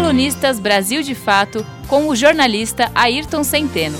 [0.00, 3.98] Colunistas Brasil de Fato com o jornalista Ayrton Centeno.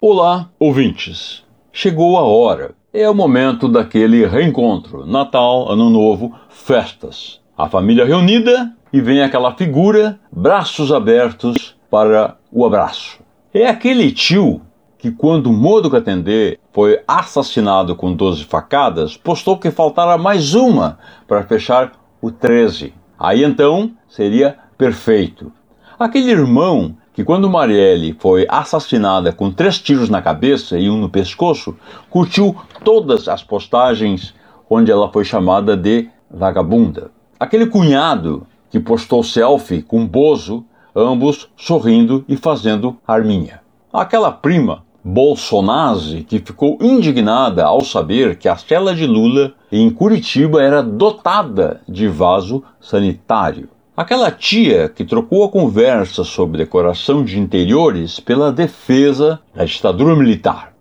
[0.00, 1.44] Olá, ouvintes.
[1.70, 2.74] Chegou a hora.
[2.90, 5.04] É o momento daquele reencontro.
[5.04, 7.38] Natal, Ano Novo, festas.
[7.56, 13.18] A família reunida e vem aquela figura, braços abertos para o abraço.
[13.52, 14.62] É aquele tio
[14.96, 21.42] que, quando Modo Catendê foi assassinado com 12 facadas, postou que faltara mais uma para
[21.42, 22.92] fechar o 13.
[23.18, 25.52] Aí então seria perfeito.
[25.98, 31.08] Aquele irmão que, quando Marielle foi assassinada com três tiros na cabeça e um no
[31.08, 31.76] pescoço,
[32.08, 34.34] curtiu todas as postagens
[34.68, 37.10] onde ela foi chamada de vagabunda.
[37.38, 43.60] Aquele cunhado que postou selfie com Bozo, ambos sorrindo e fazendo arminha.
[43.92, 50.62] Aquela prima Bolsonaro, que ficou indignada ao saber que a cela de Lula em Curitiba
[50.62, 53.68] era dotada de vaso sanitário.
[53.96, 60.72] Aquela tia que trocou a conversa sobre decoração de interiores pela defesa da ditadura militar.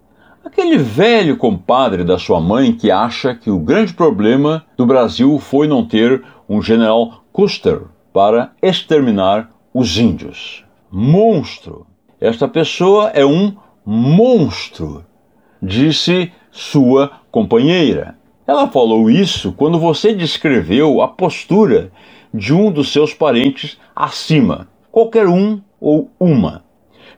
[0.45, 5.67] Aquele velho compadre da sua mãe que acha que o grande problema do Brasil foi
[5.67, 7.81] não ter um general Custer
[8.13, 10.63] para exterminar os índios.
[10.91, 11.87] Monstro!
[12.21, 13.53] Esta pessoa é um
[13.91, 15.03] monstro,
[15.59, 18.15] disse sua companheira.
[18.45, 21.91] Ela falou isso quando você descreveu a postura
[22.31, 26.63] de um dos seus parentes acima, qualquer um ou uma.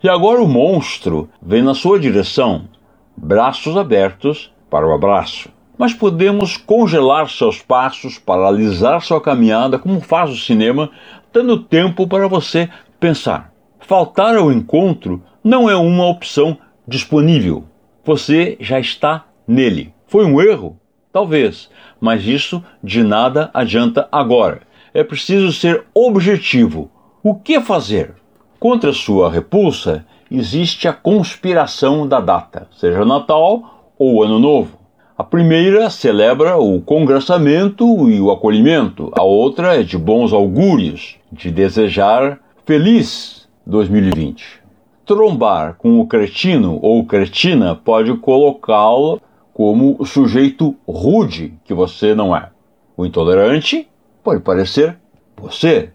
[0.02, 2.70] E agora o monstro vem na sua direção,
[3.18, 5.50] braços abertos para o abraço.
[5.78, 10.90] Mas podemos congelar seus passos, paralisar sua caminhada, como faz o cinema,
[11.34, 13.51] dando tempo para você pensar.
[13.82, 17.66] Faltar ao encontro não é uma opção disponível.
[18.06, 19.94] Você já está nele.
[20.08, 20.78] Foi um erro?
[21.12, 24.62] Talvez, mas isso de nada adianta agora.
[24.94, 26.90] É preciso ser objetivo.
[27.24, 28.14] O que fazer?
[28.60, 34.80] Contra sua repulsa, existe a conspiração da data, seja Natal ou Ano Novo.
[35.18, 41.52] A primeira celebra o congraçamento e o acolhimento, a outra é de bons augúrios, de
[41.52, 44.62] desejar feliz 2020
[45.06, 49.22] trombar com o cretino ou cretina pode colocá-lo
[49.54, 52.50] como sujeito rude que você não é.
[52.96, 53.90] O intolerante
[54.24, 54.98] pode parecer
[55.36, 55.90] você.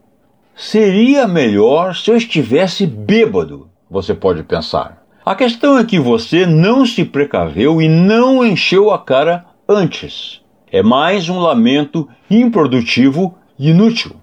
[0.55, 5.03] Seria melhor se eu estivesse bêbado, você pode pensar.
[5.25, 10.43] A questão é que você não se precaveu e não encheu a cara antes.
[10.71, 14.15] É mais um lamento improdutivo e inútil.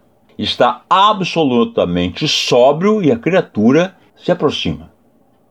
[0.44, 4.92] Está absolutamente sóbrio e a criatura se aproxima.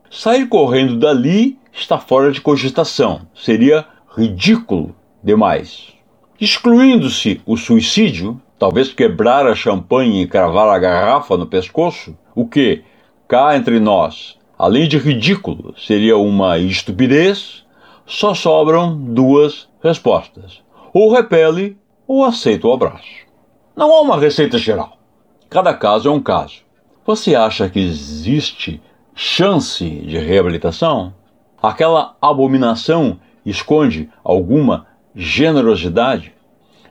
[0.07, 5.87] Sair correndo dali está fora de cogitação, seria ridículo demais.
[6.39, 12.83] Excluindo-se o suicídio, talvez quebrar a champanhe e cravar a garrafa no pescoço, o que,
[13.27, 17.65] cá entre nós, além de ridículo, seria uma estupidez,
[18.05, 20.61] só sobram duas respostas:
[20.93, 21.75] ou repele
[22.07, 23.23] ou aceita o abraço.
[23.75, 24.97] Não há uma receita geral.
[25.49, 26.61] Cada caso é um caso.
[27.05, 28.79] Você acha que existe
[29.15, 31.11] chance de reabilitação?
[31.61, 34.85] Aquela abominação esconde alguma
[35.15, 36.33] generosidade?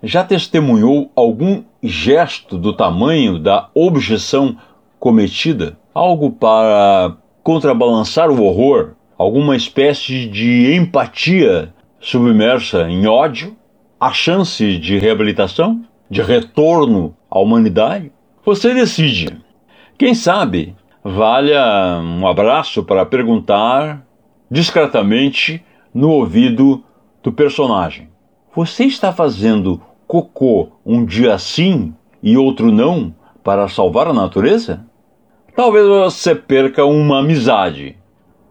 [0.02, 4.56] Já testemunhou algum gesto do tamanho da objeção
[4.98, 5.78] cometida?
[5.94, 8.94] Algo para contrabalançar o horror?
[9.16, 13.56] Alguma espécie de empatia submersa em ódio?
[14.00, 15.84] A chance de reabilitação?
[16.12, 18.12] De retorno à humanidade?
[18.44, 19.34] Você decide.
[19.96, 24.06] Quem sabe valha um abraço para perguntar
[24.50, 25.64] discretamente
[25.94, 26.84] no ouvido
[27.22, 28.10] do personagem:
[28.54, 34.84] Você está fazendo cocô um dia sim e outro não para salvar a natureza?
[35.56, 37.96] Talvez você perca uma amizade,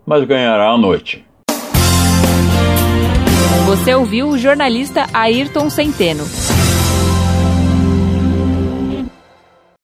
[0.04, 1.24] mas ganhará a noite.
[3.68, 6.24] Você ouviu o jornalista Ayrton Centeno.